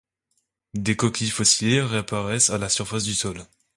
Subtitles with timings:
[0.73, 3.45] Des coquilles fossilisées réapparaissent à la surface du sol.